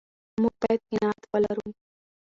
[0.41, 1.67] موږ باید قناعت ولرو.